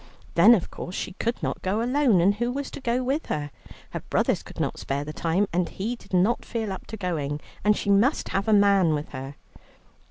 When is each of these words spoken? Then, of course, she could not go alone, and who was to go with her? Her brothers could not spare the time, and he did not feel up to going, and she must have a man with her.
Then, 0.33 0.55
of 0.55 0.71
course, 0.71 0.95
she 0.95 1.11
could 1.19 1.43
not 1.43 1.61
go 1.61 1.79
alone, 1.79 2.21
and 2.21 2.33
who 2.33 2.51
was 2.51 2.71
to 2.71 2.81
go 2.81 3.03
with 3.03 3.27
her? 3.27 3.51
Her 3.91 3.99
brothers 3.99 4.41
could 4.41 4.59
not 4.59 4.79
spare 4.79 5.03
the 5.03 5.13
time, 5.13 5.47
and 5.53 5.69
he 5.69 5.95
did 5.95 6.11
not 6.11 6.43
feel 6.43 6.71
up 6.73 6.87
to 6.87 6.97
going, 6.97 7.39
and 7.63 7.77
she 7.77 7.91
must 7.91 8.29
have 8.29 8.47
a 8.47 8.51
man 8.51 8.95
with 8.95 9.09
her. 9.09 9.35